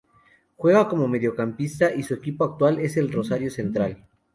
[0.57, 4.03] Juega como mediocampista y su equipo actual es Rosario Central.